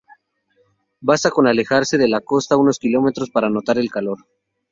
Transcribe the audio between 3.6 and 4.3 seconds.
el calor.